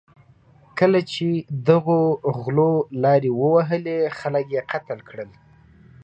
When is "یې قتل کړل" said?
4.55-5.29